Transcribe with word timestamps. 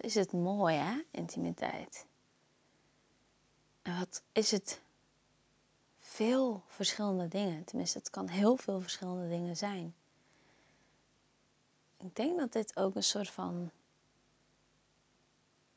Is 0.00 0.14
het 0.14 0.32
mooi, 0.32 0.76
hè? 0.76 1.02
Intimiteit. 1.10 2.06
En 3.82 3.98
wat 3.98 4.22
is 4.32 4.50
het 4.50 4.80
veel 5.98 6.62
verschillende 6.66 7.28
dingen. 7.28 7.64
Tenminste, 7.64 7.98
het 7.98 8.10
kan 8.10 8.28
heel 8.28 8.56
veel 8.56 8.80
verschillende 8.80 9.28
dingen 9.28 9.56
zijn. 9.56 9.94
Ik 11.96 12.16
denk 12.16 12.38
dat 12.38 12.52
dit 12.52 12.76
ook 12.76 12.94
een 12.94 13.02
soort 13.02 13.30
van 13.30 13.70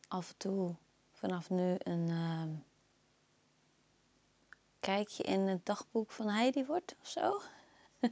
af 0.07 0.29
en 0.29 0.37
toe 0.37 0.75
vanaf 1.11 1.49
nu 1.49 1.75
een 1.77 2.09
uh, 2.09 2.43
kijkje 4.79 5.23
in 5.23 5.39
het 5.39 5.65
dagboek 5.65 6.11
van 6.11 6.29
Heidi 6.29 6.65
wordt 6.65 6.95
of 7.01 7.07
zo. 7.07 7.41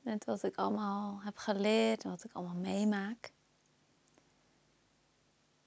Met 0.00 0.24
wat 0.24 0.42
ik 0.42 0.56
allemaal 0.56 1.20
heb 1.22 1.36
geleerd 1.36 2.04
en 2.04 2.10
wat 2.10 2.24
ik 2.24 2.32
allemaal 2.32 2.60
meemaak. 2.60 3.32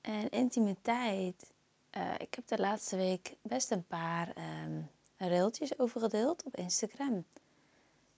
En 0.04 0.30
intimiteit. 0.30 1.52
Uh, 1.98 2.14
ik 2.18 2.34
heb 2.34 2.48
de 2.48 2.58
laatste 2.58 2.96
week 2.96 3.36
best 3.42 3.72
een 3.72 3.88
paar 3.88 4.34
um, 4.64 4.90
railtjes 5.18 5.80
over 5.80 6.02
gedeeld 6.02 6.44
op 6.44 6.56
Instagram. 6.56 7.26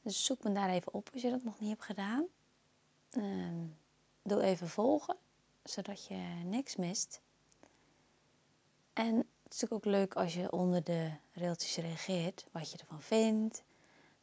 Dus 0.02 0.26
zoek 0.26 0.44
me 0.44 0.52
daar 0.52 0.70
even 0.70 0.94
op 0.94 1.10
als 1.14 1.22
je 1.22 1.30
dat 1.30 1.44
nog 1.44 1.60
niet 1.60 1.70
hebt 1.70 1.84
gedaan. 1.84 2.26
Uh, 3.12 3.52
doe 4.22 4.42
even 4.42 4.70
volgen, 4.70 5.18
zodat 5.64 6.06
je 6.06 6.16
niks 6.44 6.76
mist. 6.76 7.22
En 8.94 9.16
het 9.16 9.54
is 9.54 9.60
natuurlijk 9.60 9.86
ook 9.86 9.94
leuk 9.94 10.16
als 10.16 10.34
je 10.34 10.52
onder 10.52 10.84
de 10.84 11.12
railtjes 11.34 11.76
reageert, 11.76 12.46
wat 12.52 12.72
je 12.72 12.78
ervan 12.78 13.02
vindt, 13.02 13.64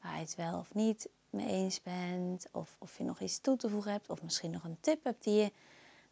waar 0.01 0.15
je 0.15 0.21
het 0.21 0.35
wel 0.35 0.59
of 0.59 0.75
niet 0.75 1.09
mee 1.31 1.47
eens 1.47 1.83
bent, 1.83 2.47
of 2.53 2.77
of 2.79 2.99
je 2.99 3.05
nog 3.05 3.21
iets 3.21 3.39
toe 3.39 3.57
te 3.57 3.69
voegen 3.69 3.93
hebt, 3.93 4.11
of 4.11 4.23
misschien 4.23 4.51
nog 4.51 4.65
een 4.65 4.81
tip 4.81 5.05
hebt 5.05 5.25
die 5.25 5.35
je 5.35 5.53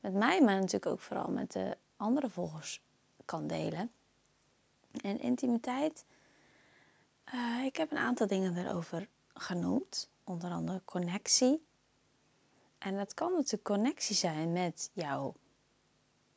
met 0.01 0.13
mij, 0.13 0.43
maar 0.43 0.55
natuurlijk 0.55 0.87
ook 0.87 1.01
vooral 1.01 1.31
met 1.31 1.53
de 1.53 1.77
andere 1.97 2.31
volgers 2.31 2.81
kan 3.25 3.47
delen. 3.47 3.93
En 5.03 5.21
intimiteit, 5.21 6.05
uh, 7.35 7.65
ik 7.65 7.77
heb 7.77 7.91
een 7.91 7.99
aantal 7.99 8.27
dingen 8.27 8.57
erover 8.57 9.09
genoemd, 9.35 10.09
onder 10.25 10.51
andere 10.51 10.83
connectie. 10.85 11.63
En 12.79 12.97
dat 12.97 13.15
kan 13.15 13.33
natuurlijk 13.33 13.65
connectie 13.65 14.17
zijn 14.17 14.53
met 14.53 14.91
jouw 14.93 15.35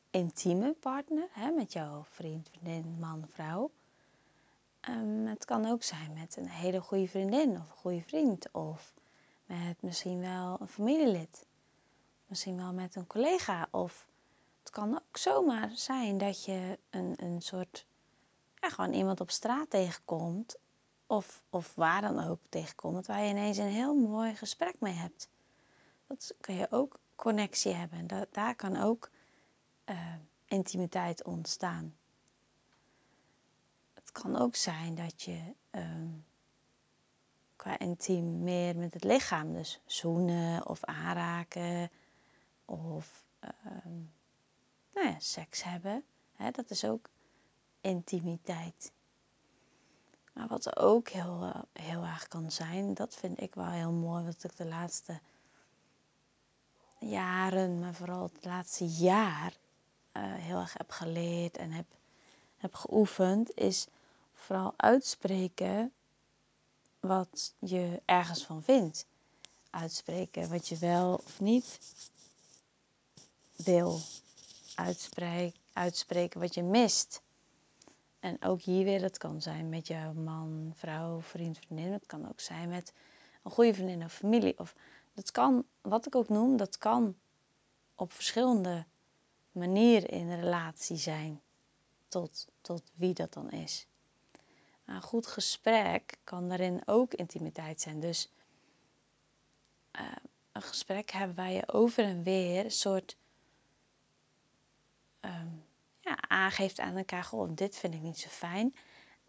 intieme 0.09 0.73
partner, 0.73 1.27
hè, 1.31 1.52
met 1.52 1.73
jouw 1.73 2.03
vriend, 2.09 2.50
vriendin, 2.50 2.98
man, 3.00 3.25
vrouw. 3.27 3.72
Um, 4.89 5.25
het 5.27 5.45
kan 5.45 5.66
ook 5.66 5.83
zijn 5.83 6.14
met 6.14 6.38
een 6.38 6.50
hele 6.50 6.81
goede 6.81 7.08
vriendin 7.08 7.50
of 7.50 7.70
een 7.72 7.77
goede 7.77 8.02
vriend, 8.02 8.52
of 8.52 8.94
met 9.45 9.81
misschien 9.81 10.20
wel 10.20 10.58
een 10.59 10.67
familielid, 10.67 11.45
misschien 12.34 12.58
wel 12.58 12.73
met 12.73 12.95
een 12.95 13.08
collega. 13.08 13.67
Of 13.72 14.08
het 14.59 14.70
kan 14.70 14.95
ook 14.95 15.17
zomaar 15.17 15.72
zijn 15.73 16.17
dat 16.17 16.45
je 16.45 16.80
een, 16.89 17.14
een 17.17 17.42
soort, 17.42 17.86
gewoon 18.59 18.94
iemand 18.94 19.22
op 19.22 19.31
straat 19.31 19.70
tegenkomt, 19.70 20.58
of, 21.08 21.44
of 21.50 21.76
waar 21.76 22.02
dan 22.02 22.28
ook 22.28 22.39
tegenkomt, 22.50 23.08
waar 23.08 23.23
je 23.23 23.30
ineens 23.30 23.58
een 23.58 23.66
heel 23.66 23.95
mooi 23.95 24.36
gesprek 24.36 24.76
mee 24.80 24.94
hebt. 24.94 25.30
Dat 26.08 26.34
kun 26.42 26.56
je 26.56 26.67
ook 26.72 27.00
connectie 27.16 27.73
hebben. 27.73 28.08
Dat, 28.08 28.28
daar 28.31 28.56
kan 28.56 28.78
ook 28.78 29.09
uh, 29.86 30.16
intimiteit 30.45 31.23
ontstaan. 31.23 31.95
Het 33.94 34.11
kan 34.11 34.38
ook 34.38 34.56
zijn 34.56 34.95
dat 34.95 35.22
je 35.22 35.54
um, 35.72 36.26
qua 37.56 37.80
intiem 37.80 38.44
meer 38.44 38.76
met 38.76 38.94
het 38.94 39.04
lichaam, 39.04 39.54
dus 39.54 39.80
zoenen 39.86 40.67
of 40.67 40.83
aanraken 40.83 41.89
of 42.73 43.26
um, 43.86 44.14
nou 44.94 45.16
seks 45.20 45.64
hebben. 45.64 46.04
Hè, 46.36 46.52
dat 46.52 46.70
is 46.70 46.86
ook 46.86 47.10
intimiteit. 47.82 48.92
Maar 50.34 50.48
wat 50.48 50.78
ook 50.78 51.10
heel, 51.10 51.44
uh, 51.44 51.61
heel 51.73 52.04
erg 52.04 52.28
kan 52.28 52.52
zijn, 52.52 52.94
dat 52.94 53.16
vind 53.16 53.42
ik 53.42 53.56
wel 53.56 53.70
heel 53.70 53.92
mooi, 53.92 54.23
wat 54.23 54.44
ik 54.44 54.58
de 54.58 54.66
laatste 54.66 55.20
jaren, 57.00 57.80
maar 57.80 57.94
vooral 57.94 58.23
het 58.34 58.45
laatste 58.45 58.86
jaar 58.86 59.54
uh, 60.14 60.23
heel 60.23 60.60
erg 60.60 60.73
heb 60.73 60.90
geleerd 60.92 61.58
en 61.58 61.72
heb, 61.72 61.86
heb 62.58 62.73
geoefend, 62.76 63.58
is 63.58 63.88
vooral 64.34 64.73
uitspreken 64.78 65.92
wat 67.00 67.54
je 67.60 68.02
ergens 68.05 68.45
van 68.45 68.64
vindt. 68.64 69.05
Uitspreken 69.70 70.50
wat 70.50 70.67
je 70.67 70.78
wel 70.78 71.14
of 71.14 71.40
niet 71.40 71.80
wil. 73.55 73.99
Uitspreken, 75.73 76.39
wat 76.39 76.53
je 76.53 76.64
mist. 76.64 77.21
En 78.19 78.43
ook 78.43 78.61
hier 78.61 78.83
weer, 78.83 79.02
dat 79.02 79.17
kan 79.17 79.41
zijn 79.41 79.69
met 79.69 79.87
jouw 79.87 80.14
man, 80.14 80.71
vrouw, 80.75 81.21
vriend, 81.21 81.58
vriendin. 81.58 81.92
Het 81.92 82.05
kan 82.05 82.30
ook 82.30 82.39
zijn 82.39 82.69
met 82.69 82.93
een 83.43 83.52
goede 83.52 83.73
vriendin 83.73 84.03
of 84.03 84.13
familie. 84.13 84.59
Of 84.59 84.75
dat 85.13 85.31
kan, 85.31 85.65
wat 85.81 86.05
ik 86.05 86.15
ook 86.15 86.30
noem, 86.30 86.58
dat 86.58 86.77
kan 86.77 87.15
op 87.95 88.13
verschillende 88.13 88.86
manieren 89.52 90.09
in 90.09 90.39
relatie 90.39 90.97
zijn. 90.97 91.42
Tot, 92.08 92.47
tot 92.61 92.83
wie 92.93 93.13
dat 93.13 93.33
dan 93.33 93.52
is. 93.52 93.87
een 94.86 95.02
goed 95.02 95.27
gesprek 95.27 96.17
kan 96.23 96.49
daarin 96.49 96.81
ook 96.86 97.13
intimiteit 97.13 97.81
zijn. 97.81 97.99
Dus 97.99 98.30
uh, 99.99 100.15
een 100.52 100.61
gesprek 100.61 101.11
hebben 101.11 101.36
waar 101.36 101.52
je 101.52 101.67
over 101.67 102.03
en 102.03 102.23
weer 102.23 102.65
een 102.65 102.71
soort 102.71 103.15
um, 105.26 105.66
ja, 106.00 106.17
aangeeft 106.28 106.80
aan 106.80 106.98
elkaar: 106.98 107.23
Goh, 107.23 107.50
dit 107.56 107.76
vind 107.76 107.94
ik 107.94 108.02
niet 108.02 108.20
zo 108.20 108.30
fijn. 108.30 108.76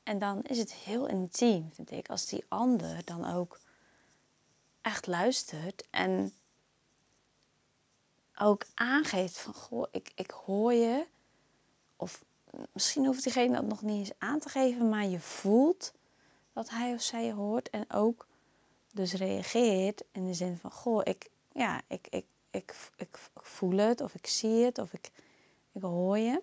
En 0.02 0.18
dan 0.18 0.42
is 0.42 0.58
het 0.58 0.72
heel 0.72 1.06
intiem, 1.08 1.70
vind 1.72 1.90
ik, 1.90 2.08
als 2.08 2.26
die 2.26 2.44
ander 2.48 3.04
dan 3.04 3.24
ook 3.34 3.60
echt 4.80 5.06
luistert 5.06 5.86
en 5.90 6.32
ook 8.38 8.64
aangeeft 8.74 9.38
van 9.38 9.54
goh, 9.54 9.86
ik, 9.90 10.12
ik 10.14 10.30
hoor 10.30 10.72
je. 10.72 11.06
Of 11.96 12.24
misschien 12.72 13.06
hoeft 13.06 13.22
diegene 13.22 13.54
dat 13.54 13.66
nog 13.66 13.82
niet 13.82 13.98
eens 13.98 14.18
aan 14.18 14.38
te 14.38 14.48
geven, 14.48 14.88
maar 14.88 15.06
je 15.06 15.20
voelt 15.20 15.92
dat 16.52 16.70
hij 16.70 16.94
of 16.94 17.02
zij 17.02 17.24
je 17.24 17.32
hoort 17.32 17.70
en 17.70 17.90
ook 17.90 18.26
dus 18.92 19.12
reageert 19.12 20.04
in 20.12 20.26
de 20.26 20.34
zin 20.34 20.56
van 20.56 20.70
goh, 20.70 21.00
ik, 21.04 21.30
ja, 21.52 21.80
ik, 21.86 22.06
ik, 22.10 22.24
ik, 22.50 22.74
ik, 22.96 23.18
voel 23.34 23.76
het 23.76 24.00
of 24.00 24.14
ik 24.14 24.26
zie 24.26 24.64
het 24.64 24.78
of 24.78 24.92
ik, 24.92 25.10
ik 25.74 25.82
hoor 25.82 26.18
je. 26.18 26.42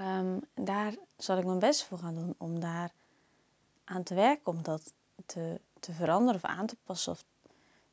Um, 0.00 0.40
daar 0.54 0.94
zal 1.16 1.38
ik 1.38 1.44
mijn 1.44 1.58
best 1.58 1.84
voor 1.84 1.98
gaan 1.98 2.14
doen 2.14 2.34
om 2.38 2.60
daar 2.60 2.92
aan 3.84 4.02
te 4.02 4.14
werken, 4.14 4.46
om 4.46 4.62
dat 4.62 4.92
te, 5.26 5.60
te 5.80 5.92
veranderen 5.92 6.34
of 6.42 6.50
aan 6.50 6.66
te 6.66 6.76
passen 6.84 7.12
of 7.12 7.24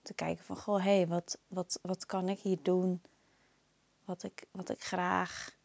te 0.01 0.13
kijken 0.13 0.45
van 0.45 0.57
goh, 0.57 0.84
hé, 0.84 0.95
hey, 0.95 1.07
wat, 1.07 1.38
wat, 1.47 1.79
wat 1.81 2.05
kan 2.05 2.29
ik 2.29 2.39
hier 2.39 2.59
doen? 2.61 3.01
Wat 4.05 4.23
ik, 4.23 4.47
wat 4.51 4.69
ik 4.69 4.84
graag 4.84 5.57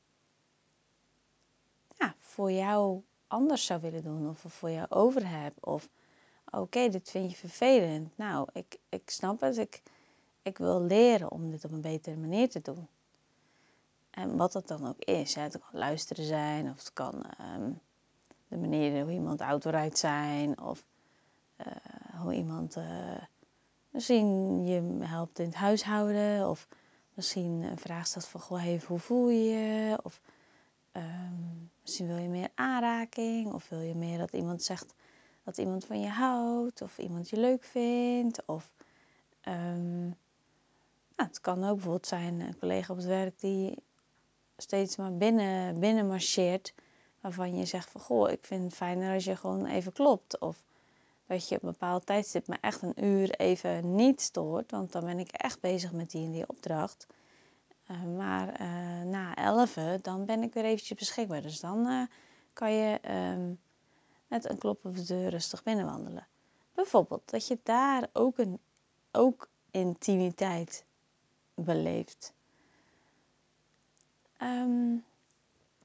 ja, 1.99 2.15
voor 2.19 2.53
jou 2.53 3.03
anders 3.27 3.67
zou 3.67 3.81
willen 3.81 4.03
doen 4.03 4.29
of 4.29 4.45
voor 4.49 4.71
jou 4.71 4.87
over 4.89 5.29
heb. 5.29 5.67
Of 5.67 5.89
oké, 6.51 6.89
dit 6.89 7.11
vind 7.11 7.31
je 7.31 7.37
vervelend. 7.37 8.17
Nou, 8.17 8.49
ik, 8.53 8.79
ik 8.89 9.11
snap 9.11 9.41
het. 9.41 9.59
Ik, 9.59 9.83
ik 10.43 10.59
wil 10.59 10.83
leren 10.83 11.31
om 11.31 11.51
dit 11.51 11.65
op 11.65 11.73
een 11.73 11.81
betere 11.81 12.17
manier 12.17 12.51
te 12.51 12.61
doen. 12.61 12.89
En 14.11 14.37
wat 14.37 14.53
dat 14.53 14.69
dan 14.69 14.87
ook 14.87 14.99
is. 14.99 15.35
Het 15.35 15.59
kan 15.59 15.81
luisteren 15.81 16.25
zijn 16.25 16.71
of 16.71 16.79
het 16.79 16.93
kan 16.93 17.25
um, 17.55 17.81
de 18.49 18.57
manier 18.57 19.03
hoe 19.03 19.13
iemand 19.13 19.41
auto 19.41 19.71
rijdt 19.71 19.99
zijn. 19.99 20.61
Of 20.61 20.85
uh, 21.67 22.21
hoe 22.21 22.35
iemand 22.35 22.77
uh, 22.77 23.23
misschien 23.91 24.63
je 24.65 24.99
helpt 25.01 25.39
in 25.39 25.45
het 25.45 25.55
huishouden. 25.55 26.49
Of 26.49 26.69
misschien 27.15 27.63
een 27.63 27.79
vraag 27.79 28.07
stelt 28.07 28.27
van, 28.27 28.41
goh, 28.41 28.59
hey, 28.59 28.83
hoe 28.87 28.99
voel 28.99 29.29
je 29.29 29.49
je? 29.49 29.99
Of 30.03 30.21
um, 30.93 31.71
misschien 31.81 32.07
wil 32.07 32.17
je 32.17 32.29
meer 32.29 32.51
aanraking. 32.55 33.53
Of 33.53 33.69
wil 33.69 33.81
je 33.81 33.95
meer 33.95 34.19
dat 34.19 34.33
iemand 34.33 34.63
zegt 34.63 34.95
dat 35.45 35.59
iemand 35.59 35.85
van 35.85 36.01
je 36.01 36.09
houdt. 36.09 36.83
Of 36.83 36.99
iemand 36.99 37.31
je 37.31 37.37
leuk 37.37 37.65
vindt. 37.65 38.45
Of 38.47 38.73
um, 39.49 40.17
nou, 41.17 41.29
het 41.29 41.41
kan 41.41 41.65
ook 41.65 41.75
bijvoorbeeld 41.75 42.07
zijn 42.07 42.41
een 42.41 42.59
collega 42.59 42.93
op 42.93 42.99
het 42.99 43.07
werk 43.07 43.41
die 43.41 43.83
steeds 44.63 44.97
maar 44.97 45.17
binnen, 45.17 45.79
binnen 45.79 46.07
marcheert. 46.07 46.75
Waarvan 47.21 47.57
je 47.57 47.65
zegt 47.65 47.91
van, 47.91 48.01
goh, 48.01 48.31
ik 48.31 48.45
vind 48.45 48.65
het 48.65 48.75
fijner 48.75 49.15
als 49.15 49.25
je 49.25 49.37
gewoon 49.37 49.67
even 49.67 49.93
klopt. 49.93 50.39
Of 50.39 50.63
dat 51.27 51.49
je 51.49 51.57
op 51.57 51.63
een 51.63 51.71
bepaald 51.71 52.07
tijdstip 52.07 52.47
me 52.47 52.57
echt 52.61 52.83
een 52.83 53.05
uur 53.05 53.31
even 53.31 53.95
niet 53.95 54.21
stoort. 54.21 54.71
Want 54.71 54.93
dan 54.93 55.05
ben 55.05 55.19
ik 55.19 55.31
echt 55.31 55.61
bezig 55.61 55.93
met 55.93 56.11
die 56.11 56.25
en 56.25 56.33
die 56.33 56.49
opdracht. 56.49 57.07
Uh, 57.91 58.03
maar 58.17 58.61
uh, 58.61 59.03
na 59.03 59.35
11 59.35 59.75
dan 60.03 60.25
ben 60.25 60.43
ik 60.43 60.55
weer 60.55 60.65
eventjes 60.65 60.99
beschikbaar. 60.99 61.43
Dus 61.43 61.61
dan 61.61 61.87
uh, 61.87 62.03
kan 62.53 62.73
je 62.73 63.01
um, 63.33 63.61
met 64.27 64.51
een 64.51 64.59
klop 64.59 64.85
op 64.85 64.97
de 64.97 65.05
deur 65.05 65.29
rustig 65.29 65.63
binnenwandelen. 65.63 66.27
Bijvoorbeeld 66.75 67.31
dat 67.31 67.47
je 67.47 67.59
daar 67.63 68.09
ook, 68.13 68.39
een, 68.39 68.59
ook 69.13 69.49
intimiteit 69.71 70.85
beleeft. 71.55 72.33
Ehm, 74.41 74.97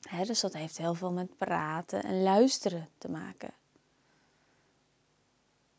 hè, 0.02 0.24
dus 0.24 0.40
dat 0.40 0.54
heeft 0.54 0.78
heel 0.78 0.94
veel 0.94 1.12
met 1.12 1.38
praten 1.38 2.04
en 2.04 2.24
luisteren 2.24 2.90
te 2.98 3.10
maken. 3.10 3.54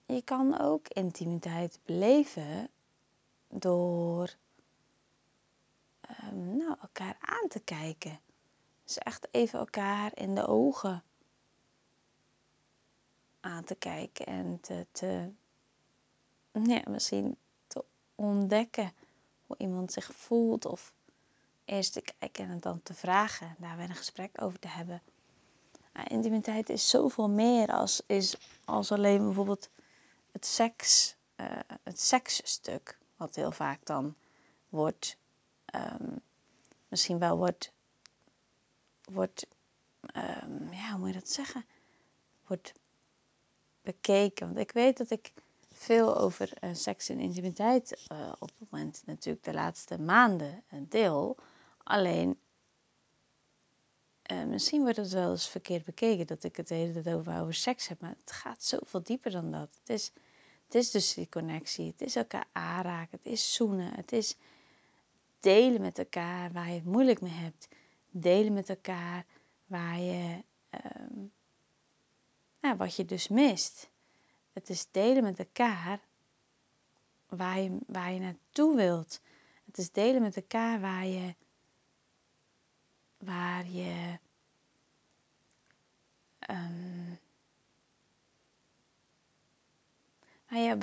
Je 0.06 0.22
kan 0.22 0.60
ook 0.60 0.88
intimiteit 0.88 1.78
beleven 1.84 2.68
door 3.48 4.34
um, 6.22 6.56
nou, 6.56 6.76
elkaar 6.82 7.16
aan 7.20 7.48
te 7.48 7.60
kijken. 7.60 8.20
Dus 8.84 8.98
echt 8.98 9.28
even 9.30 9.58
elkaar 9.58 10.10
in 10.14 10.34
de 10.34 10.46
ogen 10.46 11.02
aan 13.40 13.64
te 13.64 13.74
kijken 13.74 14.26
en 14.26 14.60
te, 14.60 14.86
te 14.92 15.30
misschien 16.88 17.36
te 17.66 17.84
ontdekken 18.14 18.92
hoe 19.46 19.56
iemand 19.58 19.92
zich 19.92 20.14
voelt. 20.14 20.64
Of 20.64 20.94
eerst 21.66 21.92
te 21.92 22.02
kijken 22.18 22.48
en 22.48 22.60
dan 22.60 22.82
te 22.82 22.94
vragen, 22.94 23.54
daar 23.58 23.76
weer 23.76 23.88
een 23.90 23.96
gesprek 23.96 24.42
over 24.42 24.58
te 24.58 24.68
hebben. 24.68 25.02
intimiteit 26.08 26.68
is 26.68 26.88
zoveel 26.88 27.28
meer 27.28 27.68
als, 27.68 28.02
is, 28.06 28.36
als 28.64 28.92
alleen 28.92 29.24
bijvoorbeeld 29.24 29.68
het 30.32 30.46
seks, 30.46 31.16
uh, 31.36 31.46
het 31.82 32.00
seksstuk. 32.00 32.98
Wat 33.16 33.34
heel 33.34 33.52
vaak 33.52 33.84
dan 33.84 34.14
wordt, 34.68 35.16
um, 35.74 36.20
misschien 36.88 37.18
wel 37.18 37.36
wordt, 37.36 37.72
wordt 39.04 39.46
um, 40.16 40.72
ja, 40.72 40.90
hoe 40.90 40.98
moet 40.98 41.08
je 41.08 41.14
dat 41.14 41.28
zeggen? 41.28 41.64
Wordt 42.46 42.72
bekeken. 43.82 44.46
Want 44.46 44.58
ik 44.58 44.70
weet 44.70 44.96
dat 44.96 45.10
ik 45.10 45.32
veel 45.72 46.16
over 46.16 46.52
uh, 46.60 46.70
seks 46.74 47.08
en 47.08 47.18
intimiteit 47.18 48.06
uh, 48.12 48.32
op 48.38 48.50
het 48.58 48.70
moment 48.70 49.02
natuurlijk 49.06 49.44
de 49.44 49.52
laatste 49.52 49.98
maanden 50.00 50.64
deel. 50.88 51.36
Alleen, 51.86 52.38
misschien 54.46 54.82
wordt 54.82 54.96
het 54.96 55.12
wel 55.12 55.30
eens 55.30 55.48
verkeerd 55.48 55.84
bekeken 55.84 56.26
dat 56.26 56.44
ik 56.44 56.56
het 56.56 56.68
de 56.68 56.74
hele 56.74 57.02
tijd 57.02 57.16
over, 57.16 57.54
seks 57.54 57.88
heb. 57.88 58.00
Maar 58.00 58.16
het 58.20 58.32
gaat 58.32 58.62
zoveel 58.62 59.02
dieper 59.02 59.30
dan 59.30 59.50
dat. 59.50 59.76
Het 59.78 59.88
is, 59.88 60.12
het 60.64 60.74
is 60.74 60.90
dus 60.90 61.14
die 61.14 61.28
connectie. 61.28 61.86
Het 61.86 62.00
is 62.00 62.16
elkaar 62.16 62.46
aanraken. 62.52 63.18
Het 63.22 63.32
is 63.32 63.54
zoenen. 63.54 63.94
Het 63.94 64.12
is 64.12 64.36
delen 65.40 65.80
met 65.80 65.98
elkaar 65.98 66.52
waar 66.52 66.68
je 66.68 66.74
het 66.74 66.84
moeilijk 66.84 67.20
mee 67.20 67.32
hebt. 67.32 67.68
Delen 68.10 68.52
met 68.52 68.68
elkaar 68.68 69.26
waar 69.66 70.00
je, 70.00 70.42
um, 70.70 71.32
nou, 72.60 72.76
wat 72.76 72.96
je 72.96 73.04
dus 73.04 73.28
mist. 73.28 73.90
Het 74.52 74.68
is 74.68 74.90
delen 74.90 75.22
met 75.22 75.38
elkaar 75.38 76.00
waar 77.28 77.58
je, 77.58 77.78
waar 77.86 78.12
je 78.12 78.20
naartoe 78.20 78.76
wilt. 78.76 79.20
Het 79.64 79.78
is 79.78 79.90
delen 79.90 80.22
met 80.22 80.36
elkaar 80.36 80.80
waar 80.80 81.06
je, 81.06 81.34
waar 83.18 83.66
je, 83.66 84.18
um, 86.50 87.18
waar, 90.48 90.58
je 90.58 90.76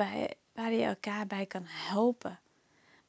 bij, 0.54 0.78
je 0.78 0.84
elkaar 0.84 1.28
bij 1.28 1.46
kan 1.46 1.64
helpen. 1.66 2.40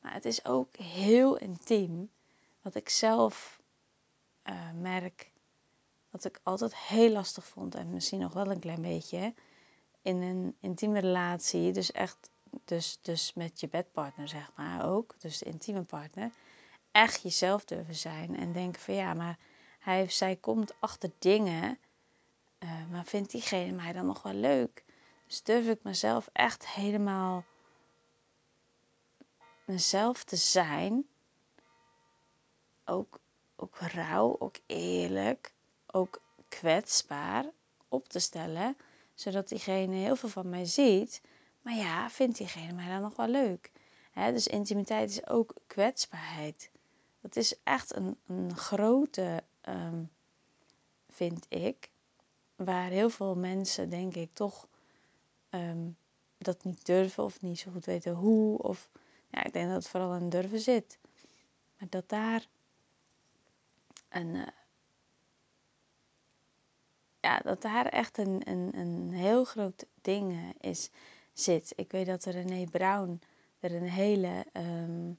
Maar 0.01 0.13
het 0.13 0.25
is 0.25 0.45
ook 0.45 0.77
heel 0.77 1.37
intiem. 1.37 2.11
Wat 2.63 2.75
ik 2.75 2.89
zelf 2.89 3.61
uh, 4.45 4.71
merk, 4.73 5.31
wat 6.11 6.25
ik 6.25 6.41
altijd 6.43 6.77
heel 6.77 7.11
lastig 7.11 7.47
vond 7.47 7.75
en 7.75 7.91
misschien 7.91 8.21
nog 8.21 8.33
wel 8.33 8.51
een 8.51 8.61
klein 8.61 8.83
beetje 8.83 9.35
in 10.05 10.23
een 10.23 10.57
intieme 10.61 11.01
relatie, 11.01 11.73
dus 11.73 11.93
echt, 11.93 12.31
dus, 12.65 12.99
dus 13.03 13.35
met 13.35 13.61
je 13.61 13.69
bedpartner 13.69 14.29
zeg 14.29 14.51
maar 14.57 14.91
ook, 14.91 15.15
dus 15.19 15.39
de 15.39 15.45
intieme 15.45 15.83
partner, 15.83 16.31
echt 16.95 17.23
jezelf 17.23 17.65
durven 17.65 17.95
zijn 17.95 18.37
en 18.37 18.53
denken 18.53 18.81
van 18.81 18.95
ja, 18.95 19.15
maar 19.15 19.39
hij 19.79 20.03
of 20.03 20.11
zij 20.11 20.37
komt 20.37 20.75
achter 20.79 21.11
dingen, 21.19 21.79
uh, 22.59 22.71
maar 22.91 23.05
vindt 23.05 23.31
diegene 23.31 23.73
mij 23.73 23.93
dan 23.93 24.07
nog 24.07 24.23
wel 24.23 24.35
leuk? 24.35 24.85
Dus 25.27 25.43
durf 25.43 25.67
ik 25.67 25.83
mezelf 25.83 26.29
echt 26.33 26.69
helemaal 26.69 27.45
mezelf 29.65 30.25
te 30.25 30.37
zijn, 30.37 31.07
ook, 32.85 33.19
ook 33.57 33.79
rauw, 33.79 34.37
ook 34.39 34.57
eerlijk, 34.67 35.53
ook 35.87 36.21
kwetsbaar 36.49 37.45
op 37.89 38.09
te 38.09 38.19
stellen 38.19 38.77
zodat 39.15 39.49
diegene 39.49 39.95
heel 39.95 40.17
veel 40.17 40.29
van 40.29 40.49
mij 40.49 40.65
ziet. 40.65 41.21
Maar 41.63 41.75
ja, 41.75 42.11
vindt 42.11 42.39
diegene 42.39 42.73
mij 42.73 42.89
dan 42.89 43.01
nog 43.01 43.17
wel 43.17 43.29
leuk? 43.29 43.71
dus 44.15 44.47
intimiteit 44.47 45.11
is 45.11 45.27
ook 45.27 45.55
kwetsbaarheid. 45.67 46.71
Dat 47.25 47.37
is 47.37 47.55
echt 47.63 47.95
een, 47.95 48.17
een 48.27 48.57
grote, 48.57 49.43
ehm, 49.61 50.05
vind 51.09 51.47
ik, 51.49 51.91
waar 52.57 52.91
heel 52.91 53.11
veel 53.11 53.35
mensen, 53.35 53.91
denk 53.91 54.15
ik, 54.15 54.31
toch 54.33 54.69
ehm, 55.49 55.91
dat 56.39 56.65
niet 56.65 56.87
durven 56.87 57.25
of 57.25 57.43
niet 57.43 57.59
zo 57.59 57.71
goed 57.71 57.85
weten 57.85 58.15
hoe. 58.15 58.59
Of 58.59 58.91
ja, 59.31 59.45
ik 59.45 59.53
denk 59.53 59.67
dat 59.67 59.77
het 59.77 59.89
vooral 59.89 60.15
in 60.15 60.29
durven 60.29 60.61
zit. 60.61 60.99
Maar 61.79 61.89
dat 61.89 62.09
daar 62.09 62.47
een, 64.09 64.35
uh, 64.35 64.47
ja, 67.21 67.39
dat 67.39 67.63
daar 67.63 67.87
echt 67.87 68.19
een, 68.19 68.49
een, 68.49 68.79
een 68.79 69.13
heel 69.13 69.45
groot 69.45 69.87
ding 70.01 70.33
eh, 70.33 70.71
is, 70.71 70.91
zit. 71.33 71.73
Ik 71.77 71.91
weet 71.91 72.07
dat 72.07 72.25
René 72.25 72.65
Brown 72.65 73.21
er 73.61 73.75
een 73.75 73.89
hele. 73.89 74.47
Um, 74.53 75.19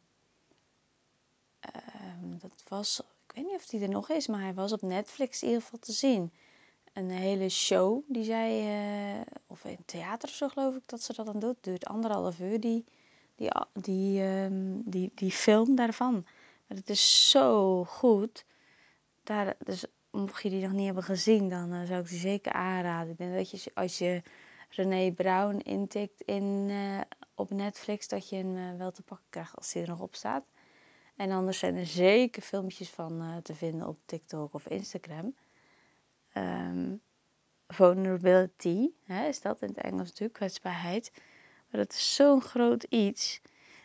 dat 2.41 2.63
was. 2.67 2.99
Ik 3.27 3.35
weet 3.35 3.45
niet 3.45 3.55
of 3.55 3.65
die 3.65 3.81
er 3.81 3.89
nog 3.89 4.09
is, 4.09 4.27
maar 4.27 4.41
hij 4.41 4.53
was 4.53 4.71
op 4.71 4.81
Netflix 4.81 5.41
in 5.41 5.47
ieder 5.47 5.63
geval 5.63 5.79
te 5.79 5.91
zien. 5.91 6.31
Een 6.93 7.09
hele 7.09 7.49
show 7.49 8.03
die 8.07 8.23
zij. 8.23 8.61
Uh, 9.15 9.21
of 9.47 9.65
in 9.65 9.77
theater 9.85 10.29
zo 10.29 10.49
geloof 10.49 10.75
ik 10.75 10.83
dat 10.85 11.01
ze 11.01 11.13
dat 11.13 11.25
dan 11.25 11.39
doet. 11.39 11.55
Duurt 11.61 11.85
anderhalf 11.85 12.39
uur 12.39 12.59
die, 12.59 12.85
die, 13.35 13.49
die, 13.73 14.21
um, 14.23 14.81
die, 14.85 15.11
die 15.15 15.31
film 15.31 15.75
daarvan. 15.75 16.13
Maar 16.67 16.77
het 16.77 16.89
is 16.89 17.29
zo 17.29 17.83
goed. 17.83 18.45
Daar, 19.23 19.55
dus 19.59 19.85
mocht 20.11 20.43
je 20.43 20.49
die 20.49 20.61
nog 20.61 20.71
niet 20.71 20.85
hebben 20.85 21.03
gezien, 21.03 21.49
dan 21.49 21.73
uh, 21.73 21.83
zou 21.83 22.01
ik 22.01 22.09
die 22.09 22.19
zeker 22.19 22.51
aanraden. 22.51 23.11
Ik 23.11 23.17
denk 23.17 23.33
dat 23.35 23.51
je 23.51 23.71
als 23.73 23.97
je 23.97 24.21
René 24.69 25.11
Brown 25.11 25.57
intikt 25.57 26.21
in, 26.21 26.43
uh, 26.69 27.01
op 27.35 27.49
Netflix, 27.49 28.07
dat 28.07 28.29
je 28.29 28.35
hem 28.35 28.77
wel 28.77 28.91
te 28.91 29.01
pakken 29.01 29.27
krijgt 29.29 29.55
als 29.55 29.73
hij 29.73 29.81
er 29.81 29.87
nog 29.87 29.99
op 29.99 30.15
staat. 30.15 30.45
En 31.15 31.31
anders 31.31 31.59
zijn 31.59 31.75
er 31.75 31.85
zeker 31.85 32.41
filmpjes 32.41 32.89
van 32.89 33.39
te 33.43 33.53
vinden 33.55 33.87
op 33.87 33.97
TikTok 34.05 34.53
of 34.53 34.67
Instagram. 34.67 35.35
Um, 36.33 37.01
vulnerability 37.67 38.89
hè, 39.03 39.27
is 39.27 39.41
dat 39.41 39.61
in 39.61 39.67
het 39.67 39.77
Engels 39.77 40.07
natuurlijk, 40.07 40.33
kwetsbaarheid. 40.33 41.11
Maar 41.69 41.81
dat 41.81 41.93
is 41.93 42.15
zo'n 42.15 42.41
groot 42.41 42.83
iets. 42.83 43.41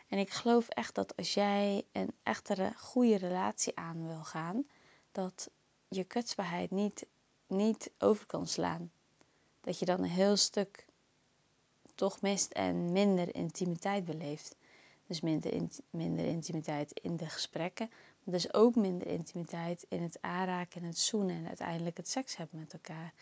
En 0.07 0.17
ik 0.17 0.29
geloof 0.29 0.67
echt 0.67 0.95
dat 0.95 1.15
als 1.17 1.33
jij 1.33 1.83
een 1.91 2.13
echtere 2.23 2.73
goede 2.77 3.17
relatie 3.17 3.77
aan 3.77 4.07
wil 4.07 4.23
gaan, 4.23 4.67
dat 5.11 5.49
je 5.87 6.03
kwetsbaarheid 6.03 6.71
niet, 6.71 7.05
niet 7.47 7.91
over 7.97 8.25
kan 8.25 8.47
slaan. 8.47 8.91
Dat 9.61 9.79
je 9.79 9.85
dan 9.85 9.99
een 9.99 10.09
heel 10.09 10.37
stuk 10.37 10.85
toch 11.95 12.21
mist 12.21 12.51
en 12.51 12.91
minder 12.91 13.35
intimiteit 13.35 14.05
beleeft. 14.05 14.55
Dus 15.11 15.21
minder, 15.21 15.67
minder 15.89 16.25
intimiteit 16.25 16.99
in 16.99 17.17
de 17.17 17.29
gesprekken, 17.29 17.89
maar 18.23 18.33
dus 18.33 18.53
ook 18.53 18.75
minder 18.75 19.07
intimiteit 19.07 19.85
in 19.89 20.01
het 20.01 20.21
aanraken 20.21 20.81
en 20.81 20.87
het 20.87 20.97
zoenen 20.97 21.35
en 21.35 21.47
uiteindelijk 21.47 21.97
het 21.97 22.09
seks 22.09 22.37
hebben 22.37 22.59
met 22.59 22.73
elkaar. 22.73 23.13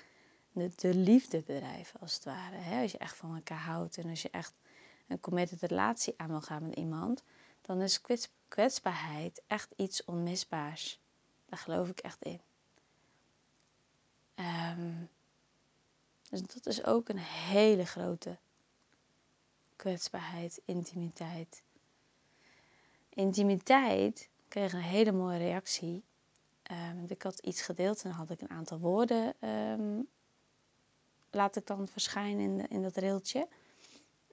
De, 0.52 0.72
de 0.76 0.94
liefde 0.94 1.42
bedrijven 1.42 2.00
als 2.00 2.14
het 2.14 2.24
ware. 2.24 2.82
Als 2.82 2.92
je 2.92 2.98
echt 2.98 3.16
van 3.16 3.36
elkaar 3.36 3.60
houdt 3.60 3.98
en 3.98 4.10
als 4.10 4.22
je 4.22 4.30
echt 4.30 4.54
een 5.08 5.20
committed 5.20 5.62
relatie 5.62 6.14
aan 6.18 6.28
wil 6.28 6.42
gaan 6.42 6.64
met 6.64 6.76
iemand, 6.76 7.24
dan 7.62 7.82
is 7.82 8.02
kwetsbaarheid 8.48 9.42
echt 9.48 9.74
iets 9.76 10.06
onmisbaars. 10.06 11.00
Daar 11.46 11.60
geloof 11.60 11.90
ik 11.90 12.00
echt 12.00 12.24
in. 12.24 12.42
Um, 14.36 15.10
dus 16.30 16.42
dat 16.42 16.66
is 16.66 16.84
ook 16.84 17.10
een 17.10 17.18
hele 17.18 17.86
grote 17.86 18.38
kwetsbaarheid, 19.76 20.62
intimiteit. 20.66 21.62
Intimiteit 23.10 24.30
kreeg 24.48 24.74
een 24.74 24.82
hele 24.82 25.12
mooie 25.12 25.38
reactie. 25.38 26.04
Um, 26.72 27.06
ik 27.08 27.22
had 27.22 27.40
iets 27.40 27.62
gedeeld 27.62 28.04
en 28.04 28.12
had 28.12 28.30
ik 28.30 28.42
een 28.42 28.50
aantal 28.50 28.80
woorden 28.80 29.48
um, 29.50 30.08
laat 31.32 31.56
ik 31.56 31.68
dan 31.68 31.88
verschijnen 31.88 32.44
in, 32.60 32.68
in 32.68 32.82
dat 32.82 32.98
railtje. 32.98 33.48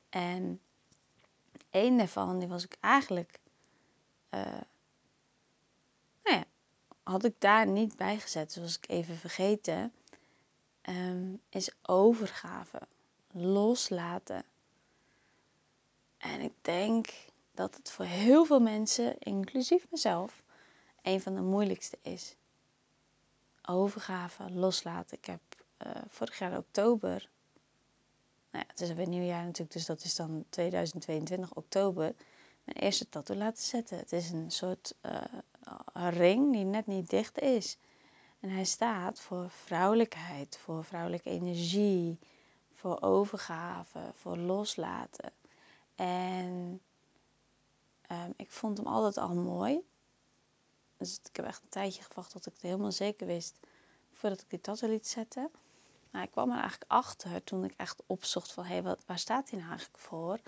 En 0.08 0.60
één 1.70 1.96
daarvan, 1.96 2.38
die 2.38 2.48
was 2.48 2.64
ik 2.64 2.76
eigenlijk, 2.80 3.40
uh, 4.30 4.40
nou 6.22 6.36
ja, 6.36 6.44
had 7.02 7.24
ik 7.24 7.34
daar 7.38 7.66
niet 7.66 7.96
bij 7.96 8.18
gezet. 8.18 8.54
Dus 8.54 8.62
was 8.62 8.76
ik 8.76 8.88
even 8.88 9.16
vergeten. 9.16 9.92
Um, 10.82 11.40
is 11.48 11.70
overgave. 11.82 12.80
Loslaten. 13.32 14.44
En 16.18 16.40
ik 16.40 16.52
denk 16.60 17.08
dat 17.56 17.76
het 17.76 17.90
voor 17.90 18.04
heel 18.04 18.44
veel 18.44 18.60
mensen, 18.60 19.18
inclusief 19.18 19.86
mezelf, 19.90 20.42
een 21.02 21.20
van 21.20 21.34
de 21.34 21.40
moeilijkste 21.40 21.98
is. 22.02 22.36
Overgave, 23.62 24.50
loslaten. 24.50 25.16
Ik 25.16 25.24
heb 25.24 25.40
uh, 25.86 25.92
vorig 26.08 26.38
jaar 26.38 26.56
oktober, 26.58 27.28
nou 28.50 28.64
ja, 28.64 28.70
het 28.70 28.80
is 28.80 28.92
weer 28.92 29.08
nieuwjaar 29.08 29.44
natuurlijk, 29.44 29.72
dus 29.72 29.86
dat 29.86 30.04
is 30.04 30.14
dan 30.14 30.44
2022 30.48 31.54
oktober, 31.54 32.14
mijn 32.64 32.76
eerste 32.78 33.08
tattoo 33.08 33.36
laten 33.36 33.64
zetten. 33.64 33.98
Het 33.98 34.12
is 34.12 34.30
een 34.30 34.50
soort 34.50 34.94
uh, 35.02 36.08
ring 36.10 36.52
die 36.52 36.64
net 36.64 36.86
niet 36.86 37.10
dicht 37.10 37.38
is. 37.38 37.78
En 38.40 38.50
hij 38.50 38.64
staat 38.64 39.20
voor 39.20 39.50
vrouwelijkheid, 39.50 40.58
voor 40.58 40.84
vrouwelijke 40.84 41.30
energie, 41.30 42.18
voor 42.74 43.02
overgave, 43.02 44.00
voor 44.14 44.36
loslaten. 44.36 45.32
En 45.94 46.80
um, 48.12 48.32
ik 48.36 48.50
vond 48.50 48.76
hem 48.76 48.86
altijd 48.86 49.16
al 49.16 49.34
mooi. 49.34 49.80
Dus 50.96 51.20
ik 51.24 51.36
heb 51.36 51.44
echt 51.44 51.62
een 51.62 51.68
tijdje 51.68 52.02
gewacht 52.02 52.30
tot 52.30 52.46
ik 52.46 52.52
het 52.52 52.62
helemaal 52.62 52.92
zeker 52.92 53.26
wist 53.26 53.58
voordat 54.12 54.40
ik 54.40 54.50
die 54.50 54.60
tattoo 54.60 54.88
liet 54.88 55.08
zetten. 55.08 55.50
Maar 56.10 56.22
ik 56.22 56.30
kwam 56.30 56.50
er 56.50 56.60
eigenlijk 56.60 56.90
achter 56.90 57.44
toen 57.44 57.64
ik 57.64 57.74
echt 57.76 58.02
opzocht 58.06 58.52
van 58.52 58.64
hé, 58.64 58.80
hey, 58.82 58.96
waar 59.06 59.18
staat 59.18 59.50
hij 59.50 59.58
nou 59.58 59.70
eigenlijk 59.70 60.00
voor? 60.02 60.40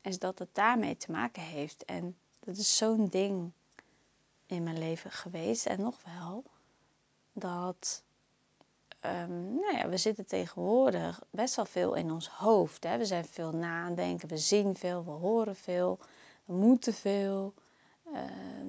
Is 0.00 0.18
dat 0.18 0.38
het 0.38 0.54
daarmee 0.54 0.96
te 0.96 1.10
maken 1.10 1.42
heeft. 1.42 1.84
En 1.84 2.16
dat 2.40 2.56
is 2.56 2.76
zo'n 2.76 3.08
ding 3.08 3.52
in 4.46 4.62
mijn 4.62 4.78
leven 4.78 5.10
geweest 5.10 5.66
en 5.66 5.80
nog 5.80 5.98
wel 6.04 6.44
dat 7.32 8.02
um, 9.00 9.54
nou 9.54 9.76
ja, 9.76 9.88
we 9.88 9.96
zitten 9.96 10.26
tegenwoordig 10.26 11.22
best 11.30 11.56
wel 11.56 11.64
veel 11.64 11.94
in 11.94 12.10
ons 12.10 12.28
hoofd. 12.28 12.84
Hè? 12.84 12.98
We 12.98 13.04
zijn 13.04 13.24
veel 13.24 13.52
nadenken, 13.52 14.28
we 14.28 14.36
zien 14.36 14.76
veel, 14.76 15.04
we 15.04 15.10
horen 15.10 15.56
veel, 15.56 15.98
moeten 16.52 16.94
veel. 16.94 17.54
Uh, 18.06 18.14